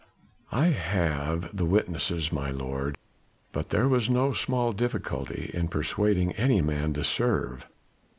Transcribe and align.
"I 0.51 0.69
have 0.71 1.55
the 1.55 1.63
witnesses, 1.67 2.31
my 2.31 2.49
lord; 2.49 2.97
but 3.51 3.69
there 3.69 3.87
was 3.87 4.09
no 4.09 4.33
small 4.33 4.73
difficulty 4.73 5.51
in 5.53 5.67
persuading 5.67 6.31
any 6.31 6.59
man 6.59 6.93
to 6.93 7.03
serve. 7.03 7.67